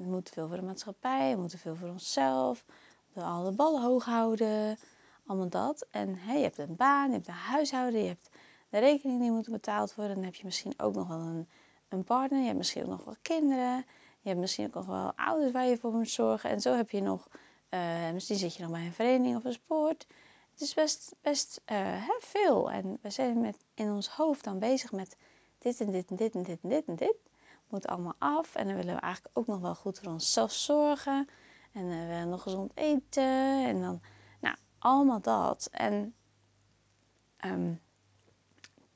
we 0.04 0.10
moeten 0.10 0.34
veel 0.34 0.48
voor 0.48 0.56
de 0.56 0.62
maatschappij, 0.62 1.34
we 1.34 1.40
moeten 1.40 1.60
veel 1.60 1.76
voor 1.76 1.90
onszelf. 1.90 2.66
We 3.14 3.22
alle 3.22 3.52
ballen 3.52 3.82
hoog 3.82 4.06
houden, 4.06 4.78
allemaal 5.26 5.50
dat. 5.50 5.88
En 5.92 6.16
hey, 6.18 6.38
je 6.38 6.44
hebt 6.44 6.58
een 6.58 6.76
baan, 6.76 7.08
je 7.08 7.14
hebt 7.14 7.28
een 7.28 7.34
huishouden, 7.34 8.02
je 8.02 8.08
hebt 8.08 8.30
de 8.70 8.80
rekeningen 8.80 9.22
die 9.22 9.32
moeten 9.32 9.52
betaald 9.52 9.96
worden. 9.96 10.16
Dan 10.16 10.24
heb 10.24 10.36
je 10.36 10.46
misschien 10.46 10.74
ook 10.78 10.96
nog 10.96 11.08
wel 11.08 11.20
een, 11.20 11.50
een 11.90 12.04
partner, 12.04 12.40
je 12.40 12.46
hebt 12.46 12.58
misschien 12.58 12.84
ook 12.84 12.90
nog 12.90 13.04
wel 13.04 13.16
kinderen. 13.22 13.86
Je 14.22 14.30
hebt 14.30 14.40
misschien 14.40 14.66
ook 14.66 14.74
nog 14.74 14.86
wel 14.86 15.14
ouders 15.16 15.52
waar 15.52 15.66
je 15.66 15.78
voor 15.78 15.94
moet 15.94 16.10
zorgen. 16.10 16.50
En 16.50 16.62
zo 16.62 16.76
heb 16.76 16.90
je 16.90 17.02
nog 17.02 17.28
uh, 17.74 18.12
misschien 18.12 18.38
zit 18.38 18.56
je 18.56 18.62
nog 18.62 18.72
bij 18.72 18.86
een 18.86 18.94
vereniging 18.94 19.36
of 19.36 19.44
een 19.44 19.54
sport. 19.54 20.08
Het 20.52 20.62
is 20.62 20.74
best, 20.74 21.16
best 21.22 21.62
uh, 21.72 22.10
veel. 22.20 22.72
En 22.72 22.98
we 23.02 23.10
zijn 23.10 23.42
met, 23.42 23.58
in 23.74 23.92
ons 23.92 24.10
hoofd 24.10 24.44
dan 24.44 24.60
bezig 24.60 24.92
met 24.92 25.18
dit 25.58 25.82
en 25.82 25.92
dit 25.92 26.10
en 26.10 26.16
dit 26.16 26.36
en 26.36 26.44
dit 26.44 26.60
en 26.62 26.70
dit 26.70 26.86
en 26.86 26.96
dit. 26.96 27.16
Moet 27.72 27.88
allemaal 27.88 28.16
af. 28.18 28.56
En 28.56 28.68
dan 28.68 28.76
willen 28.76 28.96
we 28.96 29.02
eigenlijk 29.02 29.38
ook 29.38 29.48
nog 29.48 29.60
wel 29.60 29.76
goed 29.76 30.00
voor 30.00 30.12
onszelf 30.12 30.52
zorgen. 30.52 31.28
En 31.72 31.88
we 31.88 32.06
willen 32.06 32.30
nog 32.30 32.42
gezond 32.42 32.72
eten. 32.76 33.66
En 33.68 33.82
dan, 33.82 34.02
nou, 34.40 34.56
allemaal 34.80 35.22
dat. 35.22 35.68
En 35.72 36.16
um, 37.46 37.82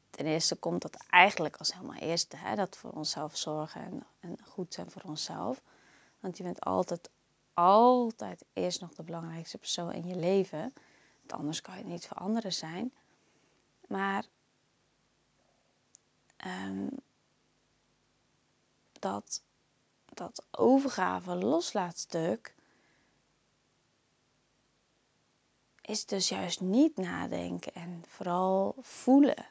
ten 0.09 0.25
eerste 0.25 0.55
komt 0.55 0.81
dat 0.81 1.05
eigenlijk 1.09 1.55
als 1.55 1.73
helemaal 1.73 1.99
eerste. 1.99 2.37
Hè, 2.37 2.55
dat 2.55 2.77
voor 2.77 2.91
onszelf 2.91 3.37
zorgen 3.37 4.05
en, 4.19 4.37
goed 4.43 4.73
zijn 4.73 4.91
voor 4.91 5.01
onszelf. 5.05 5.61
Want 6.19 6.37
je 6.37 6.43
bent 6.43 6.61
altijd 6.61 7.09
altijd 7.53 8.45
eerst 8.53 8.81
nog 8.81 8.93
de 8.93 9.03
belangrijkste 9.03 9.57
persoon 9.57 9.91
in 9.91 10.07
je 10.07 10.15
leven. 10.15 10.73
Want 11.19 11.33
anders 11.41 11.61
kan 11.61 11.77
je 11.77 11.83
niet 11.83 12.07
voor 12.07 12.17
anderen 12.17 12.53
zijn. 12.53 12.93
Maar 13.87 14.25
um, 16.45 16.89
dat, 19.05 19.41
dat 20.05 20.45
overgave 20.51 21.35
loslaatstuk 21.35 22.55
is 25.81 26.05
dus 26.05 26.29
juist 26.29 26.61
niet 26.61 26.97
nadenken 26.97 27.73
en 27.73 28.03
vooral 28.07 28.75
voelen. 28.81 29.45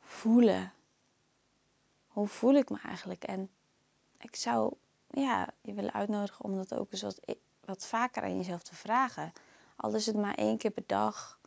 Voelen. 0.00 0.72
Hoe 2.06 2.26
voel 2.28 2.54
ik 2.54 2.70
me 2.70 2.78
eigenlijk? 2.84 3.24
En 3.24 3.50
ik 4.18 4.36
zou 4.36 4.72
ja, 5.10 5.48
je 5.60 5.74
willen 5.74 5.92
uitnodigen 5.92 6.44
om 6.44 6.56
dat 6.56 6.74
ook 6.74 6.92
eens 6.92 7.02
wat, 7.02 7.20
wat 7.64 7.86
vaker 7.86 8.22
aan 8.22 8.36
jezelf 8.36 8.62
te 8.62 8.74
vragen. 8.74 9.32
Al 9.76 9.94
is 9.94 10.06
het 10.06 10.16
maar 10.16 10.34
één 10.34 10.58
keer 10.58 10.70
per 10.70 10.86
dag. 10.86 11.40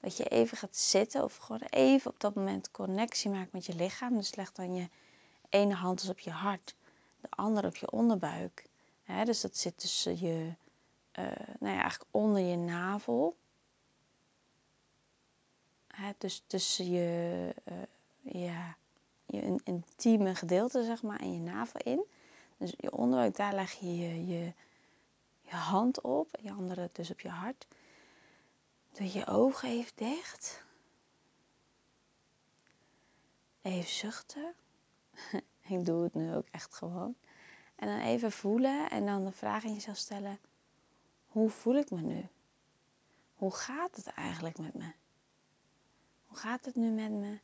Dat 0.00 0.16
je 0.16 0.24
even 0.24 0.56
gaat 0.56 0.76
zitten 0.76 1.24
of 1.24 1.36
gewoon 1.36 1.62
even 1.70 2.10
op 2.10 2.20
dat 2.20 2.34
moment 2.34 2.70
connectie 2.70 3.30
maakt 3.30 3.52
met 3.52 3.66
je 3.66 3.74
lichaam. 3.74 4.16
Dus 4.16 4.34
leg 4.34 4.52
dan 4.52 4.74
je 4.74 4.88
ene 5.48 5.74
hand 5.74 6.00
dus 6.00 6.08
op 6.08 6.18
je 6.18 6.30
hart, 6.30 6.74
de 7.20 7.28
andere 7.30 7.66
op 7.66 7.76
je 7.76 7.90
onderbuik. 7.90 8.66
dus 9.24 9.40
dat 9.40 9.56
zit 9.56 9.78
tussen 9.78 10.18
je, 10.18 10.54
uh, 11.18 11.24
nou 11.58 11.74
ja, 11.74 11.80
eigenlijk 11.80 12.04
onder 12.10 12.42
je 12.42 12.56
navel. 12.56 13.36
dus 16.18 16.42
tussen 16.46 16.90
je, 16.90 17.54
uh, 17.64 18.42
ja, 18.42 18.76
je 19.26 19.60
intieme 19.64 20.34
gedeelte, 20.34 20.84
zeg 20.84 21.02
maar, 21.02 21.20
en 21.20 21.32
je 21.32 21.40
navel 21.40 21.80
in. 21.84 22.04
Dus 22.56 22.74
je 22.76 22.92
onderbuik, 22.92 23.36
daar 23.36 23.54
leg 23.54 23.72
je 23.72 23.96
je, 23.96 24.26
je, 24.26 24.52
je 25.42 25.54
hand 25.54 26.00
op. 26.00 26.28
Je 26.40 26.52
andere 26.52 26.90
dus 26.92 27.10
op 27.10 27.20
je 27.20 27.28
hart. 27.28 27.66
Doe 28.92 29.12
je 29.12 29.26
ogen 29.26 29.68
even 29.68 29.92
dicht. 29.94 30.64
Even 33.62 33.90
zuchten. 33.90 34.54
Ik 35.68 35.84
doe 35.84 36.02
het 36.02 36.14
nu 36.14 36.34
ook 36.34 36.46
echt 36.50 36.74
gewoon. 36.74 37.14
En 37.76 37.88
dan 37.88 38.00
even 38.00 38.32
voelen 38.32 38.90
en 38.90 39.06
dan 39.06 39.24
de 39.24 39.32
vraag 39.32 39.64
in 39.64 39.72
jezelf 39.72 39.96
stellen: 39.96 40.38
hoe 41.26 41.50
voel 41.50 41.74
ik 41.74 41.90
me 41.90 42.00
nu? 42.00 42.28
Hoe 43.34 43.54
gaat 43.54 43.96
het 43.96 44.06
eigenlijk 44.06 44.58
met 44.58 44.74
me? 44.74 44.92
Hoe 46.26 46.36
gaat 46.36 46.64
het 46.64 46.74
nu 46.74 46.90
met 46.90 47.10
me? 47.10 47.38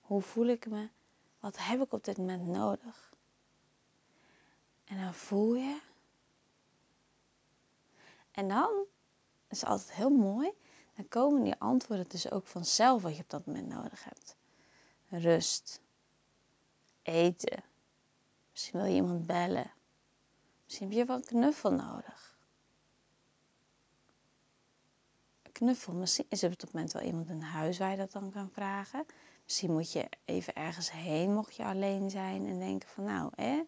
Hoe 0.00 0.22
voel 0.22 0.46
ik 0.46 0.66
me? 0.66 0.88
Wat 1.40 1.58
heb 1.58 1.80
ik 1.80 1.92
op 1.92 2.04
dit 2.04 2.16
moment 2.16 2.46
nodig? 2.46 3.12
En 4.84 4.96
dan 4.98 5.14
voel 5.14 5.54
je. 5.54 5.80
En 8.30 8.48
dan 8.48 8.86
is 9.48 9.64
altijd 9.64 9.92
heel 9.92 10.10
mooi. 10.10 10.50
Dan 10.94 11.08
komen 11.08 11.42
die 11.42 11.54
antwoorden 11.58 12.08
dus 12.08 12.30
ook 12.30 12.46
vanzelf 12.46 13.02
wat 13.02 13.16
je 13.16 13.22
op 13.22 13.30
dat 13.30 13.46
moment 13.46 13.68
nodig 13.68 14.04
hebt. 14.04 14.36
Rust. 15.08 15.81
Eten. 17.02 17.64
Misschien 18.50 18.80
wil 18.80 18.88
je 18.88 18.94
iemand 18.94 19.26
bellen. 19.26 19.72
Misschien 20.64 20.88
heb 20.88 20.96
je 20.96 21.04
wel 21.04 21.16
een 21.16 21.24
knuffel 21.24 21.72
nodig. 21.72 22.36
Knuffel. 25.52 25.92
Misschien 25.92 26.26
is 26.28 26.42
er 26.42 26.50
op 26.50 26.58
dat 26.58 26.72
moment 26.72 26.92
wel 26.92 27.02
iemand 27.02 27.28
in 27.28 27.40
huis 27.40 27.78
waar 27.78 27.90
je 27.90 27.96
dat 27.96 28.12
dan 28.12 28.30
kan 28.30 28.50
vragen. 28.50 29.06
Misschien 29.44 29.72
moet 29.72 29.92
je 29.92 30.08
even 30.24 30.54
ergens 30.54 30.90
heen, 30.90 31.34
mocht 31.34 31.56
je 31.56 31.64
alleen 31.64 32.10
zijn. 32.10 32.46
En 32.46 32.58
denken 32.58 32.88
van 32.88 33.04
nou, 33.04 33.30
hè 33.34 33.62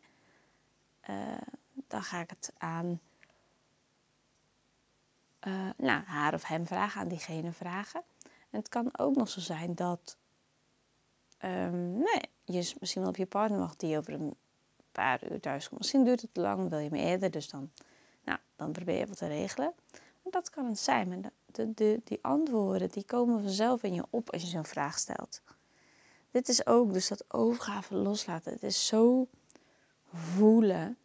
uh, 1.11 1.37
dan 1.75 2.03
ga 2.03 2.21
ik 2.21 2.31
het 2.31 2.53
aan 2.59 3.01
uh, 5.41 5.71
nou, 5.77 6.05
haar 6.05 6.35
of 6.35 6.45
hem 6.45 6.67
vragen, 6.67 7.01
aan 7.01 7.09
diegene 7.09 7.53
vragen. 7.53 8.03
En 8.23 8.59
het 8.59 8.69
kan 8.69 8.99
ook 8.99 9.17
nog 9.17 9.29
zo 9.29 9.41
zijn 9.41 9.75
dat 9.75 10.17
um, 11.45 11.93
nee, 11.99 12.21
je 12.45 12.75
misschien 12.81 13.01
wel 13.03 13.11
op 13.11 13.17
je 13.17 13.27
partner 13.27 13.59
wacht 13.59 13.81
die 13.81 13.97
over 13.97 14.13
een 14.13 14.35
paar 14.93 15.33
uur 15.33 15.41
thuis 15.41 15.69
komt. 15.69 15.81
Misschien 15.81 16.05
duurt 16.05 16.21
het 16.21 16.35
te 16.35 16.41
lang, 16.41 16.69
wil 16.69 16.79
je 16.79 16.91
me 16.91 16.99
eerder, 16.99 17.31
dus 17.31 17.49
dan, 17.49 17.71
nou, 18.25 18.39
dan 18.57 18.73
probeer 18.73 18.99
je 18.99 19.07
wat 19.07 19.17
te 19.17 19.27
regelen. 19.27 19.73
Dat 20.23 20.51
kan 20.51 20.67
het 20.67 20.79
zijn. 20.79 21.09
Maar 21.09 21.31
de, 21.47 21.75
de, 21.75 22.01
die 22.05 22.19
antwoorden 22.23 22.91
die 22.91 23.05
komen 23.05 23.43
vanzelf 23.43 23.83
in 23.83 23.95
je 23.95 24.05
op 24.11 24.31
als 24.31 24.43
je 24.43 24.49
zo'n 24.49 24.65
vraag 24.65 24.99
stelt. 24.99 25.43
Dit 26.31 26.49
is 26.49 26.67
ook 26.67 26.93
dus 26.93 27.09
dat 27.09 27.25
overgave 27.29 27.95
loslaten. 27.95 28.53
Het 28.53 28.63
is 28.63 28.87
zo 28.87 29.29
voelen, 30.13 30.97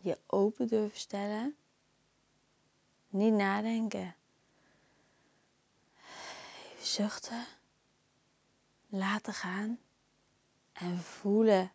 je 0.00 0.18
open 0.26 0.66
durven 0.66 0.98
stellen, 0.98 1.56
niet 3.08 3.32
nadenken, 3.32 4.14
zuchten, 6.80 7.44
laten 8.92 9.32
gaan 9.32 9.78
en 10.72 10.98
voelen 10.98 11.72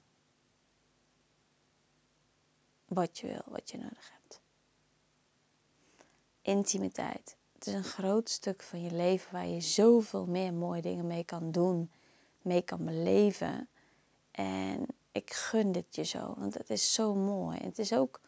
wat 2.85 3.17
je 3.17 3.27
wil, 3.27 3.43
wat 3.45 3.69
je 3.69 3.77
nodig 3.77 4.11
hebt. 4.11 4.41
Intimiteit. 6.41 7.37
Het 7.53 7.67
is 7.67 7.73
een 7.73 7.83
groot 7.83 8.29
stuk 8.29 8.63
van 8.63 8.81
je 8.81 8.91
leven 8.91 9.31
waar 9.31 9.47
je 9.47 9.61
zoveel 9.61 10.25
meer 10.25 10.53
mooie 10.53 10.81
dingen 10.81 11.07
mee 11.07 11.23
kan 11.23 11.51
doen, 11.51 11.91
mee 12.41 12.61
kan 12.61 12.85
beleven. 12.85 13.69
En 14.31 14.85
ik 15.11 15.33
gun 15.33 15.71
dit 15.71 15.95
je 15.95 16.03
zo, 16.03 16.33
want 16.37 16.53
het 16.53 16.69
is 16.69 16.93
zo 16.93 17.15
mooi. 17.15 17.57
Het 17.57 17.79
is 17.79 17.93
ook 17.93 18.21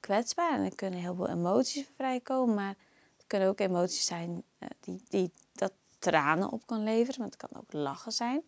kwetsbaar 0.00 0.58
en 0.58 0.64
er 0.64 0.74
kunnen 0.74 1.00
heel 1.00 1.14
veel 1.14 1.28
emoties 1.28 1.86
vrijkomen, 1.94 2.54
maar 2.54 2.76
het 3.16 3.26
kunnen 3.26 3.48
ook 3.48 3.60
emoties 3.60 4.06
zijn 4.06 4.42
uh, 4.58 4.68
die, 4.80 5.02
die 5.08 5.32
dat 5.52 5.72
tranen 6.00 6.50
op 6.50 6.66
kan 6.66 6.82
leveren, 6.82 7.20
maar 7.20 7.28
het 7.28 7.36
kan 7.36 7.60
ook 7.60 7.72
lachen 7.72 8.12
zijn. 8.12 8.42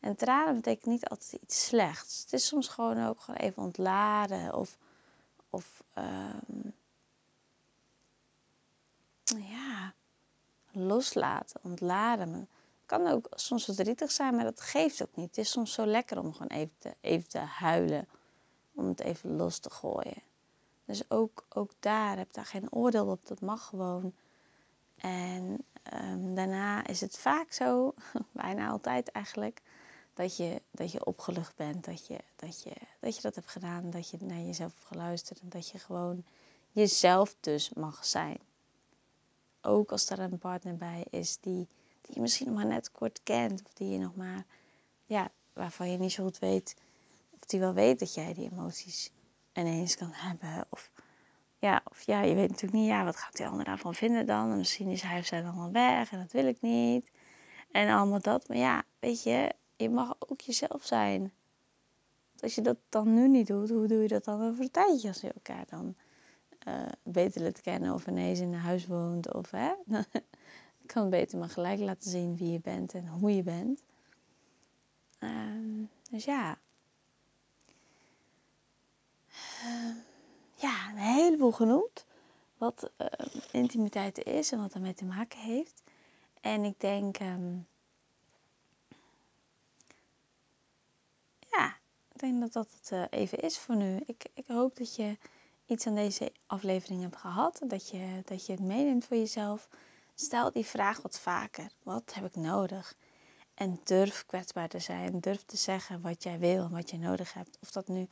En 0.00 0.16
tranen 0.16 0.54
betekent 0.54 0.86
niet 0.86 1.08
altijd 1.08 1.42
iets 1.42 1.66
slechts. 1.66 2.22
Het 2.22 2.32
is 2.32 2.46
soms 2.46 2.68
gewoon 2.68 3.06
ook 3.06 3.20
gewoon 3.20 3.40
even 3.40 3.62
ontladen 3.62 4.54
of 4.54 4.78
of 5.50 5.82
um, 5.98 6.74
ja, 9.24 9.94
loslaten, 10.72 11.60
ontladen. 11.62 12.32
Het 12.32 12.48
kan 12.86 13.06
ook 13.06 13.26
soms 13.30 13.64
verdrietig 13.64 14.10
zijn, 14.10 14.34
maar 14.34 14.44
dat 14.44 14.60
geeft 14.60 15.02
ook 15.02 15.16
niet. 15.16 15.26
Het 15.26 15.38
is 15.38 15.50
soms 15.50 15.72
zo 15.72 15.86
lekker 15.86 16.18
om 16.18 16.32
gewoon 16.32 16.48
even 16.58 16.74
te, 16.78 16.94
even 17.00 17.28
te 17.28 17.38
huilen, 17.38 18.08
om 18.74 18.86
het 18.86 19.00
even 19.00 19.36
los 19.36 19.58
te 19.58 19.70
gooien. 19.70 20.22
Dus 20.84 21.10
ook, 21.10 21.46
ook 21.48 21.70
daar, 21.80 22.16
heb 22.16 22.32
daar 22.32 22.46
geen 22.46 22.72
oordeel 22.72 23.06
op, 23.06 23.26
dat 23.26 23.40
mag 23.40 23.66
gewoon. 23.66 24.14
En 24.96 25.64
um, 25.94 26.34
daarna 26.34 26.86
is 26.86 27.00
het 27.00 27.18
vaak 27.18 27.52
zo, 27.52 27.94
bijna 28.32 28.68
altijd 28.68 29.10
eigenlijk, 29.10 29.62
dat 30.18 30.36
je, 30.36 30.62
dat 30.70 30.92
je 30.92 31.04
opgelucht 31.04 31.56
bent. 31.56 31.84
Dat 31.84 32.06
je, 32.06 32.18
dat, 32.36 32.62
je, 32.62 32.72
dat 33.00 33.16
je 33.16 33.22
dat 33.22 33.34
hebt 33.34 33.50
gedaan, 33.50 33.90
dat 33.90 34.10
je 34.10 34.16
naar 34.20 34.40
jezelf 34.40 34.74
hebt 34.74 34.86
geluisterd 34.86 35.40
en 35.40 35.48
dat 35.48 35.68
je 35.68 35.78
gewoon 35.78 36.24
jezelf 36.72 37.36
dus 37.40 37.72
mag 37.74 38.04
zijn. 38.04 38.38
Ook 39.60 39.92
als 39.92 40.10
er 40.10 40.18
een 40.18 40.38
partner 40.38 40.76
bij 40.76 41.06
is 41.10 41.38
die, 41.40 41.68
die 42.00 42.14
je 42.14 42.20
misschien 42.20 42.46
nog 42.46 42.56
maar 42.56 42.66
net 42.66 42.90
kort 42.92 43.20
kent, 43.22 43.62
of 43.64 43.72
die 43.72 43.90
je 43.90 43.98
nog 43.98 44.16
maar, 44.16 44.44
ja, 45.06 45.30
waarvan 45.52 45.90
je 45.90 45.98
niet 45.98 46.12
zo 46.12 46.24
goed 46.24 46.38
weet, 46.38 46.76
of 47.30 47.46
die 47.46 47.60
wel 47.60 47.72
weet 47.74 47.98
dat 47.98 48.14
jij 48.14 48.34
die 48.34 48.50
emoties 48.50 49.10
ineens 49.52 49.96
kan 49.96 50.10
hebben. 50.12 50.66
Of 50.68 50.90
ja, 51.58 51.82
of 51.84 52.02
ja, 52.02 52.22
je 52.22 52.34
weet 52.34 52.48
natuurlijk 52.48 52.80
niet, 52.80 52.88
ja, 52.88 53.04
wat 53.04 53.16
gaat 53.16 53.36
die 53.36 53.46
ander 53.46 53.64
daarvan 53.64 53.94
vinden 53.94 54.26
dan? 54.26 54.50
En 54.50 54.56
misschien 54.56 54.88
is 54.88 55.02
hij 55.02 55.18
of 55.18 55.26
zij 55.26 55.42
dan 55.42 55.72
weg 55.72 56.12
en 56.12 56.18
dat 56.18 56.32
wil 56.32 56.46
ik 56.46 56.60
niet. 56.60 57.10
En 57.70 57.88
allemaal 57.88 58.20
dat. 58.20 58.48
Maar 58.48 58.56
ja, 58.56 58.82
weet 58.98 59.22
je, 59.22 59.52
je 59.76 59.90
mag 59.90 60.14
ook 60.18 60.40
jezelf 60.40 60.84
zijn. 60.84 61.32
als 62.40 62.54
je 62.54 62.60
dat 62.60 62.76
dan 62.88 63.14
nu 63.14 63.28
niet 63.28 63.46
doet, 63.46 63.70
hoe 63.70 63.86
doe 63.86 64.02
je 64.02 64.08
dat 64.08 64.24
dan 64.24 64.42
over 64.42 64.62
een 64.62 64.70
tijdje 64.70 65.08
als 65.08 65.20
je 65.20 65.32
elkaar 65.32 65.64
dan 65.68 65.94
uh, 66.68 66.86
beter 67.02 67.40
leert 67.40 67.60
kennen 67.60 67.94
of 67.94 68.06
ineens 68.06 68.40
in 68.40 68.52
een 68.52 68.60
huis 68.60 68.86
woont? 68.86 69.34
Of 69.34 69.50
hè, 69.50 69.72
dan 69.86 70.04
kan 70.86 71.10
beter 71.10 71.38
maar 71.38 71.48
gelijk 71.48 71.80
laten 71.80 72.10
zien 72.10 72.36
wie 72.36 72.52
je 72.52 72.60
bent 72.60 72.94
en 72.94 73.08
hoe 73.08 73.34
je 73.34 73.42
bent. 73.42 73.82
Uh, 75.20 75.86
dus 76.10 76.24
ja. 76.24 76.58
Uh, 79.64 79.96
ja, 80.54 80.90
een 80.90 81.27
genoemd. 81.38 82.06
Wat 82.56 82.90
uh, 82.98 83.06
intimiteit 83.52 84.24
is 84.24 84.52
en 84.52 84.60
wat 84.60 84.74
ermee 84.74 84.94
te 84.94 85.04
maken 85.04 85.38
heeft. 85.38 85.82
En 86.40 86.64
ik 86.64 86.80
denk, 86.80 87.20
um, 87.20 87.66
ja, 91.38 91.76
ik 92.12 92.20
denk 92.20 92.40
dat 92.40 92.52
dat 92.52 92.68
het 92.80 92.90
uh, 92.92 93.04
even 93.10 93.38
is 93.38 93.58
voor 93.58 93.76
nu. 93.76 94.00
Ik, 94.06 94.24
ik 94.34 94.46
hoop 94.46 94.76
dat 94.76 94.96
je 94.96 95.18
iets 95.66 95.86
aan 95.86 95.94
deze 95.94 96.32
aflevering 96.46 97.02
hebt 97.02 97.16
gehad. 97.16 97.60
Dat 97.66 97.88
je, 97.88 98.22
dat 98.24 98.46
je 98.46 98.52
het 98.52 98.62
meeneemt 98.62 99.04
voor 99.04 99.16
jezelf. 99.16 99.68
Stel 100.14 100.52
die 100.52 100.66
vraag 100.66 101.02
wat 101.02 101.18
vaker. 101.18 101.70
Wat 101.82 102.14
heb 102.14 102.24
ik 102.24 102.36
nodig? 102.36 102.94
En 103.54 103.80
durf 103.84 104.26
kwetsbaar 104.26 104.68
te 104.68 104.78
zijn. 104.78 105.20
Durf 105.20 105.42
te 105.44 105.56
zeggen 105.56 106.00
wat 106.00 106.22
jij 106.22 106.38
wil 106.38 106.64
en 106.64 106.70
wat 106.70 106.90
je 106.90 106.98
nodig 106.98 107.32
hebt. 107.32 107.58
Of 107.62 107.70
dat 107.70 107.88
nu 107.88 108.08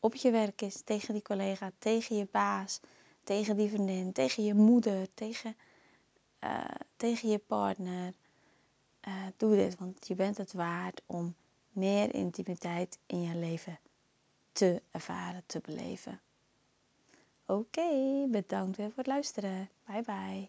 op 0.00 0.14
je 0.14 0.30
werk 0.30 0.62
is, 0.62 0.82
tegen 0.84 1.12
die 1.12 1.22
collega, 1.22 1.70
tegen 1.78 2.16
je 2.16 2.28
baas, 2.30 2.80
tegen 3.24 3.56
die 3.56 3.68
vriendin, 3.68 4.12
tegen 4.12 4.44
je 4.44 4.54
moeder, 4.54 5.14
tegen, 5.14 5.56
eh, 6.38 6.64
tegen 6.96 7.28
je 7.28 7.38
partner. 7.38 8.14
Eh, 9.00 9.12
doe 9.36 9.56
dit, 9.56 9.78
want 9.78 10.06
je 10.06 10.14
bent 10.14 10.36
het 10.36 10.52
waard 10.52 11.02
om 11.06 11.34
meer 11.72 12.14
intimiteit 12.14 12.98
in 13.06 13.22
je 13.22 13.36
leven 13.36 13.78
te 14.52 14.82
ervaren, 14.90 15.42
te 15.46 15.60
beleven. 15.60 16.20
Oké, 17.46 18.26
bedankt 18.28 18.76
weer 18.76 18.88
voor 18.88 18.96
het 18.96 19.06
luisteren. 19.06 19.68
Bye 19.86 20.02
bye. 20.02 20.48